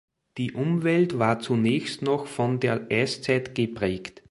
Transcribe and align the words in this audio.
Die 0.39 0.53
Umwelt 0.53 1.19
war 1.19 1.39
zunächst 1.41 2.01
noch 2.01 2.25
von 2.25 2.59
der 2.59 2.87
Eiszeit 2.89 3.53
geprägt. 3.53 4.19